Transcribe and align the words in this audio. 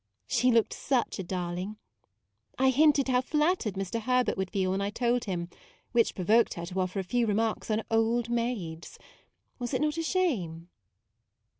She 0.25 0.49
looked 0.49 0.73
such 0.73 1.19
a 1.19 1.23
darling. 1.23 1.77
I 2.57 2.71
hinted 2.71 3.07
how 3.07 3.21
flattered 3.21 3.75
Mr. 3.75 4.01
Herbert 4.01 4.35
would 4.35 4.49
feel 4.49 4.71
when 4.71 4.81
I 4.81 4.89
told 4.89 5.25
him; 5.25 5.47
which 5.91 6.15
pro 6.15 6.25
voked 6.25 6.55
her 6.55 6.65
to 6.65 6.79
offer 6.79 6.97
a 6.97 7.03
few 7.03 7.27
remarks 7.27 7.69
on 7.69 7.83
old 7.91 8.27
maids. 8.27 8.97
Was 9.59 9.75
it 9.75 9.81
not 9.81 9.97
a 9.99 10.01
shame? 10.01 10.69